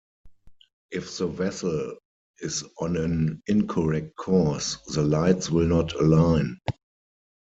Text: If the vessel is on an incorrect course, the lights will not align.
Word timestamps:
If 0.89 1.15
the 1.19 1.27
vessel 1.27 1.95
is 2.39 2.63
on 2.79 2.97
an 2.97 3.43
incorrect 3.45 4.15
course, 4.15 4.77
the 4.91 5.03
lights 5.03 5.51
will 5.51 5.67
not 5.67 5.93
align. 5.93 6.59